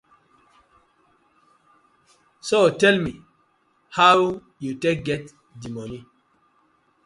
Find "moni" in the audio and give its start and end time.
5.75-5.99